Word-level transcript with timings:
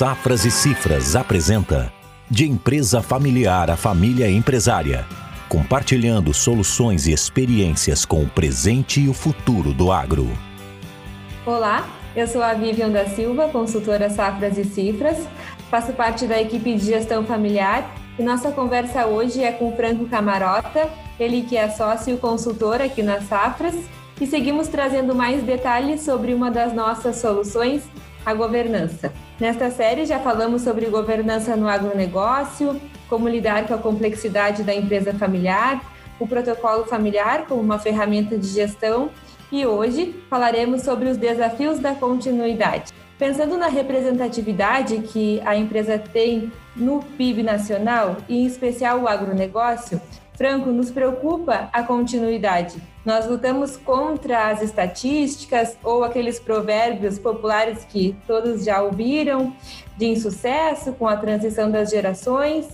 Safras 0.00 0.46
e 0.46 0.50
Cifras 0.50 1.14
apresenta 1.14 1.92
De 2.26 2.48
Empresa 2.48 3.02
Familiar 3.02 3.68
a 3.70 3.76
Família 3.76 4.30
Empresária, 4.30 5.04
compartilhando 5.46 6.32
soluções 6.32 7.06
e 7.06 7.12
experiências 7.12 8.06
com 8.06 8.22
o 8.22 8.26
presente 8.26 9.02
e 9.02 9.10
o 9.10 9.12
futuro 9.12 9.74
do 9.74 9.92
agro. 9.92 10.26
Olá, 11.44 11.86
eu 12.16 12.26
sou 12.26 12.42
a 12.42 12.54
Vivian 12.54 12.88
da 12.88 13.10
Silva, 13.10 13.48
consultora 13.48 14.08
Safras 14.08 14.56
e 14.56 14.64
Cifras, 14.64 15.18
faço 15.70 15.92
parte 15.92 16.26
da 16.26 16.40
equipe 16.40 16.74
de 16.76 16.86
gestão 16.86 17.22
familiar 17.26 17.94
e 18.18 18.22
nossa 18.22 18.50
conversa 18.52 19.04
hoje 19.04 19.44
é 19.44 19.52
com 19.52 19.76
Franco 19.76 20.06
Camarota, 20.06 20.88
ele 21.18 21.42
que 21.42 21.58
é 21.58 21.68
sócio 21.68 22.16
consultor 22.16 22.80
aqui 22.80 23.02
na 23.02 23.20
Safras, 23.20 23.74
e 24.18 24.26
seguimos 24.26 24.66
trazendo 24.66 25.14
mais 25.14 25.42
detalhes 25.42 26.00
sobre 26.00 26.32
uma 26.32 26.50
das 26.50 26.72
nossas 26.72 27.16
soluções, 27.16 27.82
a 28.24 28.34
governança. 28.34 29.12
Nesta 29.38 29.70
série 29.70 30.04
já 30.04 30.18
falamos 30.18 30.62
sobre 30.62 30.86
governança 30.86 31.56
no 31.56 31.68
agronegócio, 31.68 32.80
como 33.08 33.28
lidar 33.28 33.66
com 33.66 33.74
a 33.74 33.78
complexidade 33.78 34.62
da 34.62 34.74
empresa 34.74 35.12
familiar, 35.14 35.82
o 36.18 36.26
protocolo 36.26 36.84
familiar 36.84 37.46
como 37.46 37.60
uma 37.60 37.78
ferramenta 37.78 38.36
de 38.36 38.46
gestão 38.46 39.10
e 39.50 39.66
hoje 39.66 40.14
falaremos 40.28 40.82
sobre 40.82 41.08
os 41.08 41.16
desafios 41.16 41.78
da 41.78 41.94
continuidade. 41.94 42.92
Pensando 43.18 43.58
na 43.58 43.66
representatividade 43.66 44.98
que 44.98 45.42
a 45.44 45.56
empresa 45.56 45.98
tem 45.98 46.52
no 46.76 47.02
PIB 47.02 47.42
nacional 47.42 48.16
e 48.28 48.42
em 48.42 48.46
especial 48.46 49.00
o 49.00 49.08
agronegócio, 49.08 50.00
Franco, 50.34 50.70
nos 50.70 50.90
preocupa 50.90 51.68
a 51.72 51.82
continuidade. 51.82 52.80
Nós 53.04 53.26
lutamos 53.26 53.76
contra 53.78 54.50
as 54.50 54.60
estatísticas 54.60 55.76
ou 55.82 56.04
aqueles 56.04 56.38
provérbios 56.38 57.18
populares 57.18 57.84
que 57.84 58.14
todos 58.26 58.64
já 58.64 58.82
ouviram 58.82 59.54
de 59.96 60.06
insucesso 60.06 60.92
com 60.92 61.08
a 61.08 61.16
transição 61.16 61.70
das 61.70 61.90
gerações. 61.90 62.66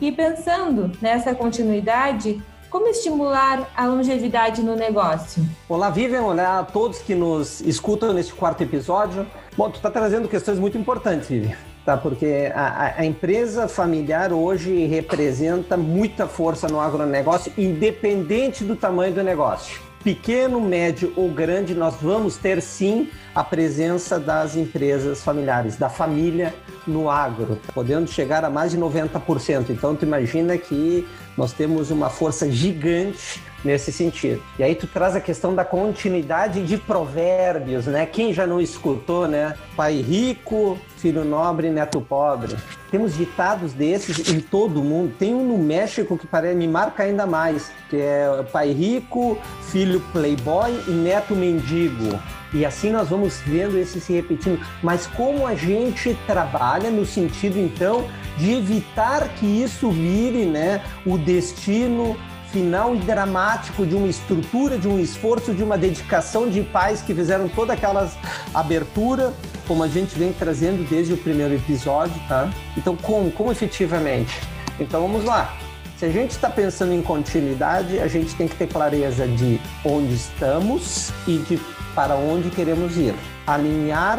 E 0.00 0.10
pensando 0.12 0.90
nessa 1.00 1.34
continuidade, 1.34 2.40
como 2.70 2.88
estimular 2.88 3.68
a 3.76 3.86
longevidade 3.86 4.62
no 4.62 4.74
negócio? 4.74 5.44
Olá, 5.68 5.90
Vivian. 5.90 6.22
Olá 6.22 6.60
a 6.60 6.64
todos 6.64 6.98
que 6.98 7.14
nos 7.14 7.60
escutam 7.60 8.12
neste 8.12 8.32
quarto 8.32 8.62
episódio. 8.62 9.26
Bom, 9.56 9.68
tu 9.68 9.76
está 9.76 9.90
trazendo 9.90 10.28
questões 10.28 10.58
muito 10.58 10.78
importantes, 10.78 11.28
Vivian 11.28 11.71
tá? 11.84 11.96
Porque 11.96 12.50
a, 12.54 12.94
a, 12.98 13.04
empresa 13.04 13.68
familiar 13.68 14.32
hoje 14.32 14.86
representa 14.86 15.76
muita 15.76 16.26
força 16.26 16.68
no 16.68 16.80
agronegócio, 16.80 17.52
independente 17.56 18.64
do 18.64 18.76
tamanho 18.76 19.14
do 19.14 19.22
negócio. 19.22 19.80
Pequeno, 20.02 20.60
médio 20.60 21.12
ou 21.16 21.30
grande, 21.30 21.74
nós 21.74 21.94
vamos 22.00 22.36
ter 22.36 22.60
sim 22.60 23.08
a 23.32 23.44
presença 23.44 24.18
das 24.18 24.56
empresas 24.56 25.22
familiares, 25.22 25.76
da 25.76 25.88
família 25.88 26.52
no 26.86 27.08
agro, 27.08 27.60
podendo 27.72 28.10
chegar 28.10 28.44
a 28.44 28.50
mais 28.50 28.72
de 28.72 28.78
90%. 28.78 29.70
Então, 29.70 29.94
tu 29.94 30.04
imagina 30.04 30.58
que 30.58 31.06
nós 31.36 31.52
temos 31.52 31.92
uma 31.92 32.10
força 32.10 32.50
gigante 32.50 33.40
nesse 33.64 33.92
sentido. 33.92 34.42
E 34.58 34.62
aí 34.62 34.74
tu 34.74 34.86
traz 34.86 35.14
a 35.14 35.20
questão 35.20 35.54
da 35.54 35.64
continuidade 35.64 36.64
de 36.64 36.76
provérbios, 36.76 37.86
né? 37.86 38.06
Quem 38.06 38.32
já 38.32 38.46
não 38.46 38.60
escutou, 38.60 39.28
né? 39.28 39.54
Pai 39.76 40.00
rico, 40.00 40.78
filho 40.96 41.24
nobre, 41.24 41.70
neto 41.70 42.00
pobre. 42.00 42.56
Temos 42.90 43.16
ditados 43.16 43.72
desses 43.72 44.28
em 44.28 44.40
todo 44.40 44.80
o 44.80 44.84
mundo. 44.84 45.14
Tem 45.18 45.34
um 45.34 45.46
no 45.46 45.58
México 45.58 46.18
que 46.18 46.26
parece, 46.26 46.54
me 46.54 46.68
marca 46.68 47.02
ainda 47.04 47.26
mais, 47.26 47.70
que 47.88 47.96
é 47.96 48.44
pai 48.52 48.70
rico, 48.70 49.38
filho 49.62 50.00
playboy 50.12 50.72
e 50.86 50.90
neto 50.90 51.34
mendigo. 51.34 52.18
E 52.52 52.66
assim 52.66 52.90
nós 52.90 53.08
vamos 53.08 53.40
vendo 53.40 53.78
esse 53.78 54.00
se 54.00 54.12
repetindo. 54.12 54.60
Mas 54.82 55.06
como 55.06 55.46
a 55.46 55.54
gente 55.54 56.16
trabalha 56.26 56.90
no 56.90 57.06
sentido, 57.06 57.58
então, 57.58 58.04
de 58.36 58.52
evitar 58.52 59.26
que 59.36 59.46
isso 59.46 59.90
vire 59.90 60.44
né, 60.44 60.82
o 61.06 61.16
destino 61.16 62.16
final 62.52 62.94
e 62.94 62.98
dramático 62.98 63.86
de 63.86 63.96
uma 63.96 64.06
estrutura, 64.06 64.78
de 64.78 64.86
um 64.86 65.00
esforço, 65.00 65.54
de 65.54 65.62
uma 65.62 65.78
dedicação 65.78 66.48
de 66.48 66.60
pais 66.62 67.00
que 67.00 67.14
fizeram 67.14 67.48
toda 67.48 67.72
aquela 67.72 68.10
abertura, 68.52 69.32
como 69.66 69.82
a 69.82 69.88
gente 69.88 70.16
vem 70.18 70.32
trazendo 70.32 70.86
desde 70.88 71.14
o 71.14 71.16
primeiro 71.16 71.54
episódio, 71.54 72.14
tá? 72.28 72.50
Então, 72.76 72.94
como, 72.94 73.30
como 73.32 73.50
efetivamente? 73.50 74.38
Então, 74.78 75.00
vamos 75.00 75.24
lá. 75.24 75.56
Se 75.96 76.04
a 76.06 76.10
gente 76.10 76.32
está 76.32 76.50
pensando 76.50 76.92
em 76.92 77.00
continuidade, 77.00 77.98
a 78.00 78.08
gente 78.08 78.34
tem 78.34 78.46
que 78.46 78.56
ter 78.56 78.66
clareza 78.66 79.26
de 79.26 79.60
onde 79.84 80.14
estamos 80.14 81.10
e 81.26 81.38
de 81.38 81.60
para 81.94 82.16
onde 82.16 82.50
queremos 82.50 82.96
ir. 82.96 83.14
Alinhar 83.46 84.18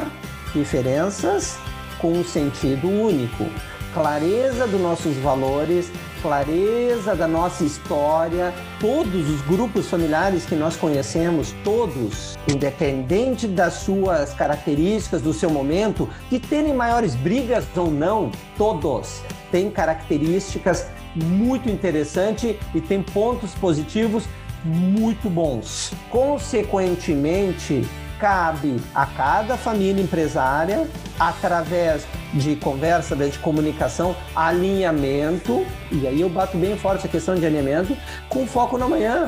diferenças 0.53 1.57
com 1.99 2.13
um 2.13 2.23
sentido 2.23 2.87
único. 2.87 3.45
Clareza 3.93 4.65
dos 4.65 4.81
nossos 4.81 5.15
valores, 5.17 5.91
clareza 6.23 7.15
da 7.15 7.27
nossa 7.27 7.63
história, 7.63 8.51
todos 8.79 9.29
os 9.29 9.39
grupos 9.41 9.87
familiares 9.87 10.45
que 10.45 10.55
nós 10.55 10.75
conhecemos, 10.75 11.53
todos, 11.63 12.35
independente 12.47 13.47
das 13.47 13.73
suas 13.73 14.33
características, 14.33 15.21
do 15.21 15.31
seu 15.31 15.51
momento, 15.51 16.09
de 16.31 16.39
terem 16.39 16.73
maiores 16.73 17.13
brigas 17.13 17.65
ou 17.75 17.91
não, 17.91 18.31
todos 18.57 19.21
têm 19.51 19.69
características 19.69 20.87
muito 21.15 21.69
interessantes 21.69 22.55
e 22.73 22.81
têm 22.81 23.03
pontos 23.03 23.53
positivos 23.53 24.23
muito 24.65 25.29
bons. 25.29 25.93
Consequentemente, 26.09 27.87
cabe 28.23 28.79
a 28.95 29.05
cada 29.05 29.57
família 29.57 30.01
empresária, 30.01 30.87
através 31.19 32.07
de 32.33 32.55
conversa, 32.55 33.17
de 33.17 33.37
comunicação, 33.39 34.15
alinhamento, 34.33 35.65
e 35.91 36.07
aí 36.07 36.21
eu 36.21 36.29
bato 36.29 36.57
bem 36.57 36.77
forte 36.77 37.05
a 37.05 37.09
questão 37.09 37.35
de 37.35 37.45
alinhamento, 37.45 37.97
com 38.29 38.47
foco 38.47 38.77
na 38.77 38.87
manhã. 38.87 39.25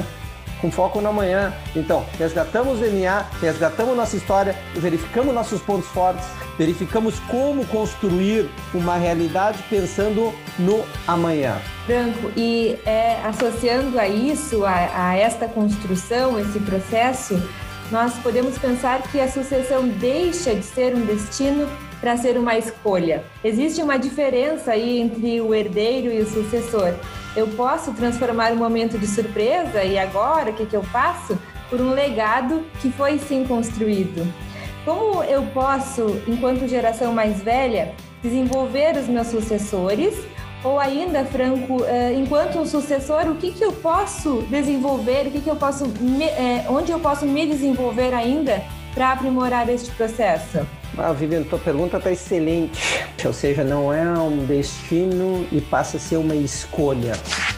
Com 0.61 0.71
foco 0.71 1.01
na 1.01 1.11
manhã. 1.11 1.53
Então, 1.75 2.05
resgatamos 2.17 2.77
o 2.77 2.81
DNA, 2.81 3.25
resgatamos 3.41 3.97
nossa 3.97 4.15
história, 4.15 4.55
verificamos 4.73 5.35
nossos 5.35 5.61
pontos 5.61 5.89
fortes, 5.89 6.25
verificamos 6.57 7.19
como 7.29 7.65
construir 7.65 8.49
uma 8.73 8.95
realidade 8.95 9.61
pensando 9.69 10.33
no 10.57 10.85
amanhã. 11.05 11.57
Branco, 11.85 12.31
e 12.37 12.79
é, 12.85 13.19
associando 13.25 13.99
a 13.99 14.07
isso, 14.07 14.63
a, 14.63 15.09
a 15.09 15.17
esta 15.17 15.49
construção, 15.49 16.39
esse 16.39 16.59
processo, 16.61 17.37
nós 17.91 18.13
podemos 18.19 18.57
pensar 18.57 19.01
que 19.03 19.19
a 19.19 19.29
sucessão 19.29 19.87
deixa 19.87 20.55
de 20.55 20.63
ser 20.63 20.95
um 20.95 21.05
destino 21.05 21.67
para 22.01 22.17
ser 22.17 22.37
uma 22.37 22.57
escolha. 22.57 23.23
Existe 23.43 23.81
uma 23.81 23.97
diferença 23.97 24.71
aí 24.71 24.99
entre 24.99 25.39
o 25.41 25.53
herdeiro 25.53 26.11
e 26.11 26.19
o 26.19 26.27
sucessor. 26.27 26.93
Eu 27.35 27.47
posso 27.49 27.93
transformar 27.93 28.51
um 28.51 28.57
momento 28.57 28.97
de 28.97 29.07
surpresa 29.07 29.83
e 29.83 29.97
agora 29.97 30.51
o 30.51 30.53
que, 30.53 30.65
que 30.65 30.75
eu 30.75 30.83
faço 30.83 31.37
por 31.69 31.79
um 31.79 31.91
legado 31.91 32.63
que 32.81 32.91
foi 32.91 33.19
sim 33.19 33.45
construído. 33.45 34.25
Como 34.83 35.23
eu 35.23 35.43
posso, 35.47 36.21
enquanto 36.27 36.67
geração 36.67 37.13
mais 37.13 37.41
velha, 37.41 37.93
desenvolver 38.21 38.95
os 38.97 39.07
meus 39.07 39.27
sucessores 39.27 40.15
ou 40.65 40.79
ainda, 40.79 41.23
Franco, 41.23 41.85
eh, 41.85 42.13
enquanto 42.15 42.65
sucessor, 42.65 43.27
o 43.29 43.35
que, 43.35 43.51
que 43.51 43.63
eu 43.63 43.71
posso 43.71 44.41
desenvolver, 44.49 45.27
o 45.27 45.31
que, 45.31 45.39
que 45.39 45.49
eu 45.49 45.55
posso, 45.55 45.85
eh, 46.19 46.65
onde 46.67 46.91
eu 46.91 46.99
posso 46.99 47.25
me 47.25 47.45
desenvolver 47.45 48.13
ainda 48.15 48.63
para 48.95 49.11
aprimorar 49.11 49.69
este 49.69 49.91
processo? 49.91 50.65
Ah, 50.97 51.11
Vivian, 51.11 51.43
tua 51.43 51.59
pergunta 51.59 51.97
está 51.97 52.11
excelente. 52.11 53.05
Ou 53.23 53.33
seja, 53.33 53.63
não 53.63 53.93
é 53.93 54.03
um 54.17 54.45
destino 54.45 55.45
e 55.51 55.61
passa 55.61 55.97
a 55.97 55.99
ser 55.99 56.17
uma 56.17 56.35
escolha. 56.35 57.13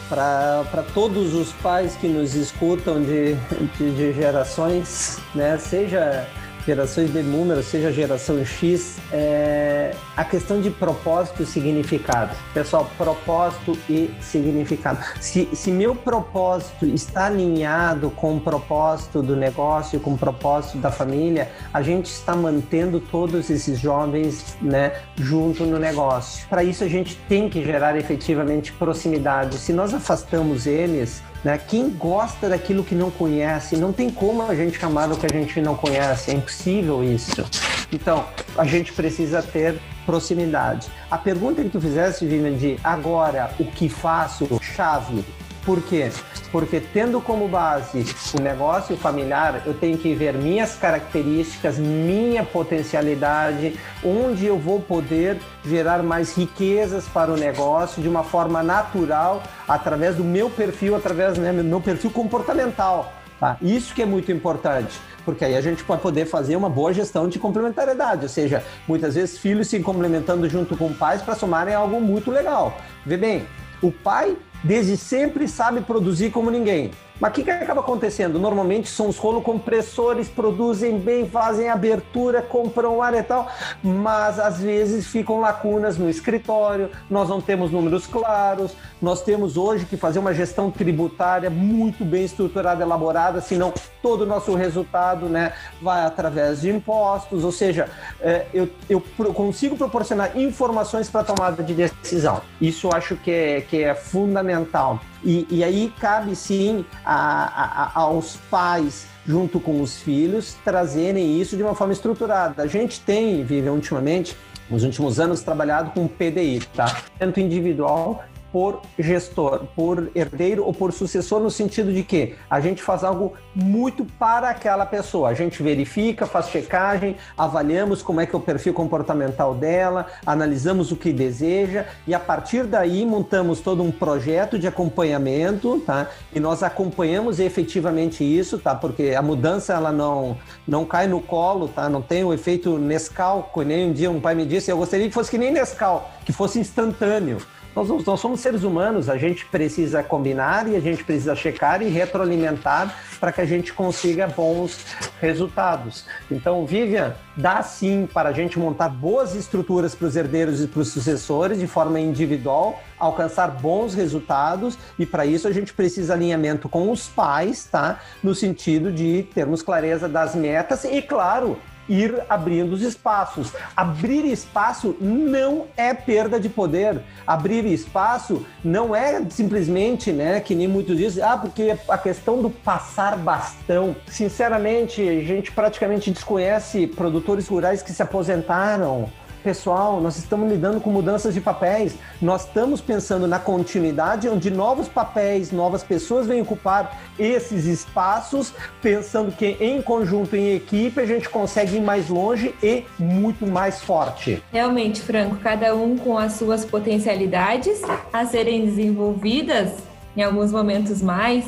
Para 0.08 0.84
todos 0.92 1.34
os 1.34 1.52
pais 1.52 1.96
que 1.96 2.08
nos 2.08 2.34
escutam 2.34 3.00
de, 3.02 3.34
de, 3.78 3.90
de 3.94 4.12
gerações, 4.12 5.18
né, 5.34 5.56
seja 5.58 6.26
gerações 6.66 7.10
de 7.12 7.22
números, 7.22 7.66
seja 7.66 7.90
geração 7.90 8.44
X, 8.44 8.98
é 9.12 9.77
a 10.16 10.24
questão 10.24 10.60
de 10.60 10.70
propósito 10.70 11.42
e 11.42 11.46
significado. 11.46 12.34
Pessoal, 12.52 12.90
propósito 12.96 13.78
e 13.88 14.10
significado. 14.20 14.98
Se, 15.20 15.48
se 15.52 15.70
meu 15.70 15.94
propósito 15.94 16.86
está 16.86 17.26
alinhado 17.26 18.10
com 18.10 18.36
o 18.36 18.40
propósito 18.40 19.22
do 19.22 19.36
negócio, 19.36 20.00
com 20.00 20.14
o 20.14 20.18
propósito 20.18 20.78
da 20.78 20.90
família, 20.90 21.50
a 21.72 21.82
gente 21.82 22.06
está 22.06 22.34
mantendo 22.34 23.00
todos 23.00 23.50
esses 23.50 23.78
jovens 23.78 24.56
né, 24.60 24.92
junto 25.16 25.64
no 25.64 25.78
negócio. 25.78 26.46
Para 26.48 26.62
isso, 26.62 26.84
a 26.84 26.88
gente 26.88 27.16
tem 27.28 27.48
que 27.48 27.64
gerar 27.64 27.96
efetivamente 27.96 28.72
proximidade. 28.72 29.58
Se 29.58 29.72
nós 29.72 29.94
afastamos 29.94 30.66
eles, 30.66 31.22
né? 31.44 31.58
Quem 31.58 31.90
gosta 31.90 32.48
daquilo 32.48 32.82
que 32.82 32.94
não 32.94 33.10
conhece, 33.10 33.76
não 33.76 33.92
tem 33.92 34.10
como 34.10 34.42
a 34.42 34.54
gente 34.54 34.78
chamar 34.78 35.06
do 35.06 35.16
que 35.16 35.26
a 35.26 35.32
gente 35.32 35.60
não 35.60 35.76
conhece, 35.76 36.30
é 36.30 36.34
impossível 36.34 37.04
isso. 37.04 37.44
Então, 37.92 38.26
a 38.56 38.64
gente 38.64 38.92
precisa 38.92 39.42
ter 39.42 39.80
proximidade. 40.04 40.88
A 41.10 41.18
pergunta 41.18 41.62
que 41.62 41.68
tu 41.68 41.80
fizesse, 41.80 42.26
Vivian, 42.26 42.56
de 42.56 42.78
agora 42.82 43.50
o 43.58 43.64
que 43.64 43.88
faço, 43.88 44.48
chave. 44.62 45.24
Por 45.64 45.82
quê? 45.82 46.10
Porque 46.50 46.80
tendo 46.80 47.20
como 47.20 47.46
base 47.46 48.02
o 48.34 48.40
negócio 48.40 48.96
familiar, 48.96 49.62
eu 49.66 49.74
tenho 49.74 49.98
que 49.98 50.14
ver 50.14 50.32
minhas 50.32 50.74
características, 50.74 51.78
minha 51.78 52.42
potencialidade, 52.42 53.78
onde 54.02 54.46
eu 54.46 54.58
vou 54.58 54.80
poder 54.80 55.38
gerar 55.62 56.02
mais 56.02 56.34
riquezas 56.34 57.06
para 57.06 57.30
o 57.30 57.36
negócio 57.36 58.00
de 58.00 58.08
uma 58.08 58.24
forma 58.24 58.62
natural, 58.62 59.42
através 59.68 60.16
do 60.16 60.24
meu 60.24 60.48
perfil, 60.48 60.96
através 60.96 61.36
né, 61.36 61.52
do 61.52 61.64
meu 61.64 61.82
perfil 61.82 62.10
comportamental. 62.10 63.12
Tá? 63.38 63.56
Isso 63.62 63.94
que 63.94 64.02
é 64.02 64.06
muito 64.06 64.32
importante 64.32 64.98
porque 65.28 65.44
aí 65.44 65.54
a 65.54 65.60
gente 65.60 65.84
pode 65.84 66.00
poder 66.00 66.24
fazer 66.24 66.56
uma 66.56 66.70
boa 66.70 66.90
gestão 66.90 67.28
de 67.28 67.38
complementariedade, 67.38 68.22
ou 68.22 68.30
seja, 68.30 68.64
muitas 68.88 69.14
vezes 69.14 69.36
filhos 69.36 69.68
se 69.68 69.78
complementando 69.80 70.48
junto 70.48 70.74
com 70.74 70.90
pais 70.94 71.20
para 71.20 71.34
somarem 71.34 71.74
algo 71.74 72.00
muito 72.00 72.30
legal. 72.30 72.78
Vê 73.04 73.18
bem, 73.18 73.46
o 73.82 73.92
pai 73.92 74.38
desde 74.64 74.96
sempre 74.96 75.46
sabe 75.46 75.82
produzir 75.82 76.30
como 76.30 76.50
ninguém. 76.50 76.92
Mas 77.20 77.30
o 77.30 77.34
que, 77.34 77.44
que 77.44 77.50
acaba 77.50 77.80
acontecendo? 77.80 78.38
Normalmente 78.38 78.88
são 78.88 79.08
os 79.08 79.18
rolo-compressores, 79.18 80.28
produzem 80.28 80.98
bem, 80.98 81.28
fazem 81.28 81.68
abertura, 81.68 82.40
compram 82.42 83.02
ar 83.02 83.14
e 83.14 83.22
tal, 83.22 83.50
mas 83.82 84.38
às 84.38 84.60
vezes 84.60 85.06
ficam 85.06 85.40
lacunas 85.40 85.98
no 85.98 86.08
escritório, 86.08 86.90
nós 87.10 87.28
não 87.28 87.40
temos 87.40 87.70
números 87.70 88.06
claros, 88.06 88.76
nós 89.02 89.22
temos 89.22 89.56
hoje 89.56 89.84
que 89.84 89.96
fazer 89.96 90.18
uma 90.18 90.32
gestão 90.32 90.70
tributária 90.70 91.50
muito 91.50 92.04
bem 92.04 92.24
estruturada, 92.24 92.82
elaborada, 92.82 93.40
senão 93.40 93.72
todo 94.02 94.22
o 94.22 94.26
nosso 94.26 94.54
resultado 94.54 95.26
né, 95.26 95.52
vai 95.82 96.04
através 96.04 96.60
de 96.60 96.70
impostos, 96.70 97.44
ou 97.44 97.52
seja, 97.52 97.88
é, 98.20 98.46
eu, 98.54 98.68
eu 98.88 99.00
consigo 99.34 99.76
proporcionar 99.76 100.38
informações 100.38 101.08
para 101.10 101.24
tomada 101.24 101.62
de 101.62 101.74
decisão. 101.74 102.40
Isso 102.60 102.86
eu 102.86 102.92
acho 102.92 103.16
que 103.16 103.30
é, 103.30 103.60
que 103.60 103.82
é 103.82 103.94
fundamental. 103.94 105.00
E, 105.24 105.46
e 105.50 105.64
aí 105.64 105.92
cabe 105.98 106.36
sim 106.36 106.84
a, 107.10 107.90
a, 107.94 108.00
aos 108.00 108.36
pais 108.50 109.06
junto 109.26 109.58
com 109.58 109.80
os 109.80 110.00
filhos, 110.00 110.56
trazerem 110.64 111.40
isso 111.40 111.56
de 111.56 111.62
uma 111.62 111.74
forma 111.74 111.92
estruturada. 111.92 112.62
A 112.62 112.66
gente 112.66 113.00
tem, 113.00 113.42
Vive, 113.44 113.68
ultimamente, 113.70 114.36
nos 114.70 114.84
últimos 114.84 115.18
anos, 115.18 115.40
trabalhado 115.40 115.90
com 115.90 116.06
PDI, 116.06 116.60
tá? 116.74 117.02
Tanto 117.18 117.40
individual 117.40 118.24
por 118.52 118.80
gestor, 118.98 119.64
por 119.76 120.10
herdeiro 120.14 120.64
ou 120.64 120.72
por 120.72 120.92
sucessor, 120.92 121.40
no 121.40 121.50
sentido 121.50 121.92
de 121.92 122.02
que 122.02 122.34
a 122.48 122.60
gente 122.60 122.82
faz 122.82 123.04
algo 123.04 123.34
muito 123.54 124.04
para 124.18 124.50
aquela 124.50 124.86
pessoa. 124.86 125.28
A 125.28 125.34
gente 125.34 125.62
verifica, 125.62 126.26
faz 126.26 126.48
checagem, 126.48 127.16
avaliamos 127.36 128.02
como 128.02 128.20
é 128.20 128.26
que 128.26 128.34
é 128.34 128.38
o 128.38 128.42
perfil 128.42 128.72
comportamental 128.72 129.54
dela, 129.54 130.06
analisamos 130.24 130.90
o 130.90 130.96
que 130.96 131.12
deseja 131.12 131.84
e 132.06 132.14
a 132.14 132.20
partir 132.20 132.64
daí 132.64 133.04
montamos 133.04 133.60
todo 133.60 133.82
um 133.82 133.90
projeto 133.90 134.58
de 134.58 134.66
acompanhamento, 134.66 135.80
tá? 135.80 136.08
E 136.34 136.40
nós 136.40 136.62
acompanhamos 136.62 137.38
efetivamente 137.40 138.24
isso, 138.24 138.58
tá? 138.58 138.74
Porque 138.74 139.14
a 139.16 139.22
mudança 139.22 139.74
ela 139.74 139.92
não 139.92 140.36
não 140.66 140.84
cai 140.84 141.06
no 141.06 141.20
colo, 141.20 141.68
tá? 141.68 141.88
Não 141.88 142.00
tem 142.02 142.24
o 142.24 142.32
efeito 142.32 142.78
Nescau, 142.78 143.50
nem 143.64 143.90
um 143.90 143.92
dia 143.92 144.10
um 144.10 144.20
pai 144.20 144.34
me 144.34 144.46
disse, 144.46 144.70
eu 144.70 144.76
gostaria 144.78 145.08
que 145.08 145.14
fosse 145.14 145.30
que 145.30 145.38
nem 145.38 145.52
Nescau, 145.52 146.10
que 146.24 146.32
fosse 146.32 146.58
instantâneo. 146.58 147.38
Nós, 147.74 147.88
nós 147.88 148.20
somos 148.20 148.40
seres 148.40 148.62
humanos, 148.62 149.08
a 149.08 149.16
gente 149.16 149.44
precisa 149.46 150.02
combinar 150.02 150.68
e 150.68 150.74
a 150.76 150.80
gente 150.80 151.04
precisa 151.04 151.36
checar 151.36 151.82
e 151.82 151.88
retroalimentar 151.88 152.94
para 153.20 153.32
que 153.32 153.40
a 153.40 153.44
gente 153.44 153.72
consiga 153.72 154.26
bons 154.26 154.84
resultados. 155.20 156.04
Então, 156.30 156.66
Vivian, 156.66 157.14
dá 157.36 157.62
sim 157.62 158.08
para 158.12 158.30
a 158.30 158.32
gente 158.32 158.58
montar 158.58 158.88
boas 158.88 159.34
estruturas 159.34 159.94
para 159.94 160.06
os 160.06 160.16
herdeiros 160.16 160.62
e 160.62 160.66
para 160.66 160.80
os 160.80 160.88
sucessores 160.88 161.58
de 161.58 161.66
forma 161.66 162.00
individual, 162.00 162.80
alcançar 162.98 163.48
bons 163.48 163.94
resultados 163.94 164.78
e 164.98 165.06
para 165.06 165.26
isso 165.26 165.46
a 165.46 165.52
gente 165.52 165.72
precisa 165.72 166.14
alinhamento 166.14 166.68
com 166.68 166.90
os 166.90 167.08
pais, 167.08 167.64
tá? 167.64 168.00
No 168.22 168.34
sentido 168.34 168.90
de 168.92 169.22
termos 169.34 169.62
clareza 169.62 170.08
das 170.08 170.34
metas 170.34 170.84
e, 170.84 171.00
claro, 171.02 171.58
ir 171.88 172.22
abrindo 172.28 172.72
os 172.72 172.82
espaços. 172.82 173.52
Abrir 173.76 174.24
espaço 174.24 174.96
não 175.00 175.66
é 175.76 175.94
perda 175.94 176.38
de 176.38 176.48
poder. 176.48 177.00
Abrir 177.26 177.64
espaço 177.66 178.44
não 178.62 178.94
é 178.94 179.22
simplesmente, 179.30 180.12
né, 180.12 180.40
que 180.40 180.54
nem 180.54 180.68
muitos 180.68 180.96
dizem, 180.96 181.22
ah, 181.22 181.36
porque 181.36 181.76
a 181.88 181.98
questão 181.98 182.40
do 182.42 182.50
passar 182.50 183.16
bastão. 183.16 183.96
Sinceramente, 184.06 185.00
a 185.00 185.24
gente 185.24 185.52
praticamente 185.52 186.10
desconhece 186.10 186.86
produtores 186.86 187.48
rurais 187.48 187.82
que 187.82 187.92
se 187.92 188.02
aposentaram 188.02 189.10
pessoal, 189.42 190.00
nós 190.00 190.16
estamos 190.16 190.50
lidando 190.50 190.80
com 190.80 190.90
mudanças 190.90 191.34
de 191.34 191.40
papéis. 191.40 191.94
Nós 192.20 192.44
estamos 192.46 192.80
pensando 192.80 193.26
na 193.26 193.38
continuidade, 193.38 194.28
onde 194.28 194.50
novos 194.50 194.88
papéis, 194.88 195.50
novas 195.52 195.82
pessoas 195.82 196.26
vêm 196.26 196.40
ocupar 196.40 196.98
esses 197.18 197.64
espaços, 197.64 198.52
pensando 198.82 199.32
que 199.32 199.56
em 199.60 199.80
conjunto, 199.82 200.36
em 200.36 200.54
equipe, 200.54 201.00
a 201.00 201.06
gente 201.06 201.28
consegue 201.28 201.76
ir 201.76 201.80
mais 201.80 202.08
longe 202.08 202.54
e 202.62 202.84
muito 202.98 203.46
mais 203.46 203.82
forte. 203.82 204.42
Realmente, 204.52 205.00
Franco, 205.00 205.36
cada 205.36 205.74
um 205.74 205.96
com 205.96 206.18
as 206.18 206.34
suas 206.34 206.64
potencialidades 206.64 207.80
a 208.12 208.24
serem 208.24 208.64
desenvolvidas, 208.64 209.72
em 210.16 210.22
alguns 210.22 210.52
momentos 210.52 211.00
mais, 211.00 211.44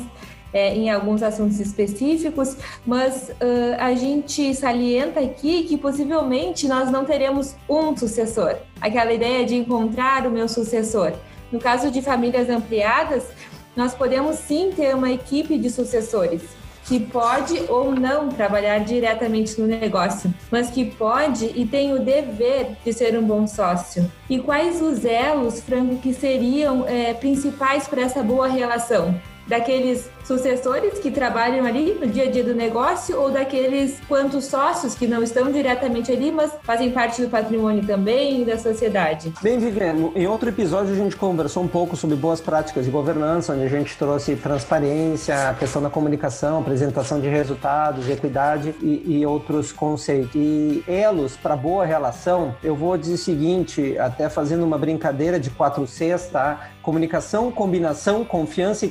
é, 0.53 0.75
em 0.75 0.89
alguns 0.89 1.23
assuntos 1.23 1.59
específicos, 1.59 2.57
mas 2.85 3.29
uh, 3.29 3.75
a 3.79 3.93
gente 3.93 4.53
salienta 4.53 5.19
aqui 5.19 5.63
que 5.63 5.77
possivelmente 5.77 6.67
nós 6.67 6.91
não 6.91 7.05
teremos 7.05 7.55
um 7.69 7.95
sucessor. 7.95 8.55
Aquela 8.79 9.13
ideia 9.13 9.45
de 9.45 9.55
encontrar 9.55 10.27
o 10.27 10.31
meu 10.31 10.47
sucessor. 10.47 11.13
No 11.51 11.59
caso 11.59 11.91
de 11.91 12.01
famílias 12.01 12.49
ampliadas, 12.49 13.27
nós 13.75 13.93
podemos 13.93 14.37
sim 14.37 14.71
ter 14.75 14.95
uma 14.95 15.11
equipe 15.11 15.57
de 15.57 15.69
sucessores 15.69 16.41
que 16.85 16.99
pode 16.99 17.57
ou 17.69 17.91
não 17.91 18.29
trabalhar 18.29 18.79
diretamente 18.79 19.59
no 19.61 19.67
negócio, 19.67 20.33
mas 20.49 20.69
que 20.69 20.83
pode 20.83 21.45
e 21.55 21.65
tem 21.65 21.93
o 21.93 21.99
dever 21.99 22.75
de 22.83 22.91
ser 22.91 23.17
um 23.17 23.21
bom 23.21 23.47
sócio. 23.47 24.11
E 24.29 24.39
quais 24.39 24.81
os 24.81 25.05
elos, 25.05 25.61
Franco, 25.61 25.97
que 25.97 26.13
seriam 26.13 26.85
é, 26.87 27.13
principais 27.13 27.87
para 27.87 28.01
essa 28.01 28.23
boa 28.23 28.47
relação? 28.47 29.15
Daqueles 29.51 30.09
sucessores 30.23 30.97
que 30.99 31.11
trabalham 31.11 31.65
ali 31.65 31.93
no 31.99 32.07
dia 32.07 32.23
a 32.23 32.31
dia 32.31 32.41
do 32.41 32.55
negócio 32.55 33.19
ou 33.19 33.29
daqueles 33.29 33.99
quantos 34.07 34.45
sócios 34.45 34.95
que 34.95 35.05
não 35.05 35.21
estão 35.21 35.51
diretamente 35.51 36.09
ali, 36.09 36.31
mas 36.31 36.53
fazem 36.63 36.89
parte 36.91 37.21
do 37.21 37.27
patrimônio 37.27 37.85
também 37.85 38.41
e 38.41 38.45
da 38.45 38.57
sociedade? 38.57 39.33
Bem, 39.41 39.59
Viviane, 39.59 40.09
em 40.15 40.25
outro 40.25 40.47
episódio 40.47 40.93
a 40.93 40.95
gente 40.95 41.17
conversou 41.17 41.63
um 41.63 41.67
pouco 41.67 41.97
sobre 41.97 42.15
boas 42.15 42.39
práticas 42.39 42.85
de 42.85 42.91
governança, 42.91 43.51
onde 43.51 43.63
a 43.63 43.67
gente 43.67 43.97
trouxe 43.97 44.37
transparência, 44.37 45.49
a 45.49 45.53
questão 45.53 45.81
da 45.81 45.89
comunicação, 45.89 46.59
apresentação 46.59 47.19
de 47.19 47.27
resultados, 47.27 48.07
equidade 48.07 48.73
e, 48.81 49.17
e 49.17 49.25
outros 49.25 49.73
conceitos. 49.73 50.31
E 50.33 50.81
elos 50.87 51.35
para 51.35 51.57
boa 51.57 51.85
relação, 51.85 52.55
eu 52.63 52.73
vou 52.73 52.97
dizer 52.97 53.15
o 53.15 53.17
seguinte, 53.17 53.97
até 53.99 54.29
fazendo 54.29 54.63
uma 54.63 54.77
brincadeira 54.77 55.37
de 55.37 55.49
4 55.49 55.85
Cs, 55.85 56.27
tá? 56.27 56.69
Comunicação, 56.81 57.51
combinação, 57.51 58.23
confiança 58.23 58.85
e 58.85 58.89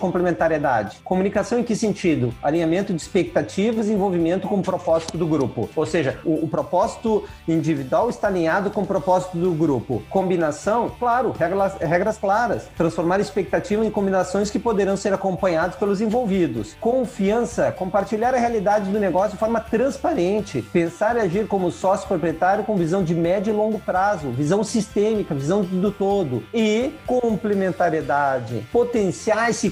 Comunicação 1.05 1.59
em 1.59 1.63
que 1.63 1.77
sentido? 1.77 2.33
Alinhamento 2.43 2.93
de 2.93 3.01
expectativas 3.01 3.89
e 3.89 3.93
envolvimento 3.93 4.49
com 4.49 4.57
o 4.57 4.63
propósito 4.63 5.19
do 5.19 5.27
grupo. 5.27 5.69
Ou 5.77 5.87
seja, 5.87 6.19
o, 6.25 6.45
o 6.45 6.49
propósito 6.49 7.25
individual 7.47 8.11
está 8.11 8.29
alinhado 8.29 8.71
com 8.71 8.83
o 8.83 8.87
propósito 8.87 9.37
do 9.37 9.53
grupo. 9.53 10.03
Combinação, 10.11 10.91
claro, 10.99 11.33
regras, 11.33 11.75
regras 11.81 12.19
claras. 12.19 12.69
Transformar 12.77 13.21
expectativa 13.21 13.85
em 13.85 13.91
combinações 13.91 14.51
que 14.51 14.59
poderão 14.59 14.97
ser 14.97 15.13
acompanhadas 15.13 15.77
pelos 15.77 16.01
envolvidos. 16.01 16.75
Confiança, 16.81 17.73
compartilhar 17.73 18.35
a 18.35 18.39
realidade 18.39 18.91
do 18.91 18.99
negócio 18.99 19.33
de 19.33 19.39
forma 19.39 19.61
transparente. 19.61 20.63
Pensar 20.73 21.17
e 21.17 21.21
agir 21.21 21.47
como 21.47 21.71
sócio 21.71 22.09
proprietário 22.09 22.65
com 22.65 22.77
visão 22.77 23.03
de 23.03 23.15
médio 23.15 23.53
e 23.53 23.57
longo 23.57 23.79
prazo, 23.79 24.31
visão 24.31 24.65
sistêmica, 24.65 25.35
visão 25.35 25.63
do 25.63 25.91
todo. 25.91 26.43
E 26.53 26.93
complementar 27.07 27.61
complementariedade, 27.61 28.67
potenciais 28.73 29.57
se 29.57 29.71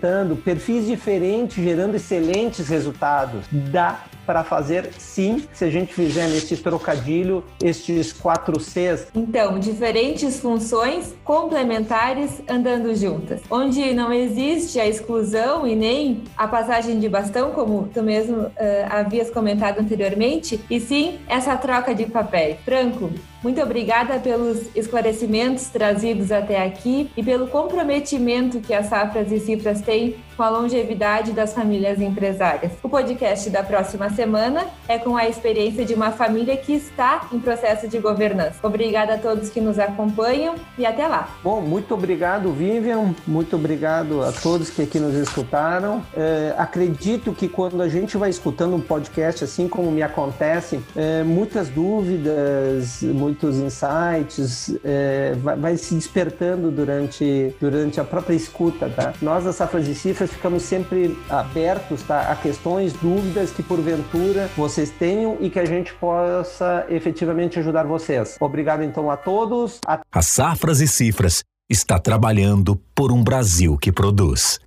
complementando, 0.00 0.36
perfis 0.36 0.86
diferentes 0.86 1.62
gerando 1.62 1.94
excelentes 1.94 2.68
resultados. 2.68 3.44
Dá 3.52 4.00
para 4.26 4.44
fazer 4.44 4.90
sim, 4.96 5.44
se 5.52 5.64
a 5.64 5.70
gente 5.70 5.92
fizer 5.92 6.28
nesse 6.28 6.56
trocadilho 6.56 7.44
estes 7.62 8.12
quatro 8.12 8.60
Cs. 8.60 9.08
Então, 9.14 9.58
diferentes 9.58 10.40
funções 10.40 11.14
complementares 11.24 12.40
andando 12.48 12.94
juntas, 12.94 13.40
onde 13.50 13.92
não 13.92 14.12
existe 14.12 14.78
a 14.78 14.86
exclusão 14.86 15.66
e 15.66 15.74
nem 15.74 16.22
a 16.36 16.46
passagem 16.46 16.98
de 17.00 17.08
bastão, 17.08 17.50
como 17.50 17.88
tu 17.92 18.02
mesmo 18.02 18.42
uh, 18.42 18.52
havias 18.88 19.30
comentado 19.30 19.80
anteriormente, 19.80 20.60
e 20.70 20.78
sim 20.78 21.18
essa 21.26 21.56
troca 21.56 21.94
de 21.94 22.06
papel. 22.06 22.56
Franco, 22.64 23.10
Muito 23.42 23.60
obrigada 23.62 24.18
pelos 24.18 24.74
esclarecimentos 24.76 25.68
trazidos 25.68 26.30
até 26.30 26.62
aqui 26.62 27.10
e 27.16 27.22
pelo 27.22 27.46
comprometimento 27.46 28.60
que 28.60 28.74
as 28.74 28.86
Safras 28.86 29.32
e 29.32 29.40
Cifras 29.40 29.80
têm 29.80 30.16
com 30.36 30.44
a 30.44 30.48
longevidade 30.48 31.32
das 31.32 31.52
famílias 31.52 32.00
empresárias. 32.00 32.72
O 32.82 32.88
podcast 32.88 33.50
da 33.50 33.62
próxima 33.62 34.08
semana 34.08 34.66
é 34.88 34.98
com 34.98 35.14
a 35.14 35.28
experiência 35.28 35.84
de 35.84 35.92
uma 35.92 36.12
família 36.12 36.56
que 36.56 36.72
está 36.72 37.28
em 37.30 37.38
processo 37.38 37.86
de 37.86 37.98
governança. 37.98 38.58
Obrigada 38.62 39.14
a 39.14 39.18
todos 39.18 39.50
que 39.50 39.60
nos 39.60 39.78
acompanham 39.78 40.54
e 40.78 40.86
até 40.86 41.06
lá. 41.06 41.28
Bom, 41.44 41.60
muito 41.60 41.92
obrigado, 41.92 42.52
Vivian. 42.52 43.14
Muito 43.26 43.56
obrigado 43.56 44.22
a 44.22 44.32
todos 44.32 44.70
que 44.70 44.80
aqui 44.80 44.98
nos 44.98 45.14
escutaram. 45.14 46.02
É, 46.16 46.54
acredito 46.56 47.32
que 47.32 47.46
quando 47.46 47.82
a 47.82 47.88
gente 47.88 48.16
vai 48.16 48.30
escutando 48.30 48.74
um 48.74 48.80
podcast, 48.80 49.44
assim 49.44 49.68
como 49.68 49.90
me 49.90 50.02
acontece, 50.02 50.80
é, 50.96 51.22
muitas 51.22 51.68
dúvidas, 51.68 53.02
muitos 53.30 53.56
insights, 53.56 54.76
é, 54.84 55.34
vai, 55.36 55.56
vai, 55.56 55.76
se 55.76 55.94
despertando 55.94 56.70
durante, 56.70 57.54
durante 57.60 58.00
a 58.00 58.04
própria 58.04 58.34
escuta, 58.34 58.90
tá? 58.90 59.14
Nós, 59.22 59.44
da 59.44 59.52
Safras 59.52 59.86
e 59.86 59.94
Cifras, 59.94 60.30
ficamos 60.30 60.62
sempre 60.62 61.16
abertos 61.28 62.02
tá, 62.02 62.32
a 62.32 62.36
questões, 62.36 62.92
dúvidas 62.94 63.52
que 63.52 63.62
porventura 63.62 64.50
vocês 64.56 64.90
tenham 64.90 65.36
e 65.40 65.48
que 65.48 65.58
a 65.58 65.64
gente 65.64 65.94
possa 65.94 66.84
efetivamente 66.88 67.58
ajudar 67.60 67.86
vocês. 67.86 68.36
Obrigado 68.40 68.82
então 68.82 69.10
a 69.10 69.16
todos. 69.16 69.78
A 69.86 70.22
Safras 70.22 70.80
e 70.80 70.88
Cifras 70.88 71.42
está 71.70 71.98
trabalhando 71.98 72.76
por 72.94 73.12
um 73.12 73.22
Brasil 73.22 73.78
que 73.78 73.92
produz. 73.92 74.58